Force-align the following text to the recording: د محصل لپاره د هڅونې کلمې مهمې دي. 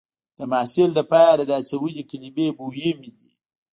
د 0.37 0.39
محصل 0.51 0.89
لپاره 0.99 1.41
د 1.45 1.51
هڅونې 1.69 2.03
کلمې 2.09 2.47
مهمې 2.59 3.09
دي. 3.17 3.31